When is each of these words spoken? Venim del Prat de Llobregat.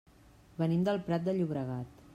Venim 0.61 0.87
del 0.89 0.99
Prat 1.11 1.29
de 1.29 1.39
Llobregat. 1.39 2.07